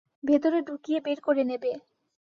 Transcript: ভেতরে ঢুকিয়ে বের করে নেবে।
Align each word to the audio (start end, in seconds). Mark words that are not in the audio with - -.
ভেতরে 0.23 0.59
ঢুকিয়ে 0.61 0.99
বের 1.05 1.19
করে 1.21 1.43
নেবে। 1.43 1.71